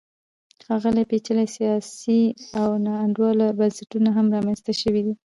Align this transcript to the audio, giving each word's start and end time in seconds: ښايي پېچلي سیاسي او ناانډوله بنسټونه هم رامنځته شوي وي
ښايي 0.63 1.03
پېچلي 1.09 1.47
سیاسي 1.55 2.21
او 2.61 2.67
ناانډوله 2.85 3.47
بنسټونه 3.59 4.09
هم 4.17 4.25
رامنځته 4.35 4.71
شوي 4.81 5.01
وي 5.05 5.15